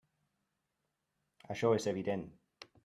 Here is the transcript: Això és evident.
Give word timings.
Això 1.57 1.73
és 1.81 1.89
evident. 1.95 2.27